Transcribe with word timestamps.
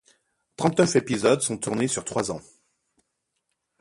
Trente-neuf 0.55 0.95
épisodes 0.95 1.41
sont 1.43 1.59
tournés 1.59 1.87
sur 1.87 2.03
trois 2.03 2.31
ans. 2.31 2.41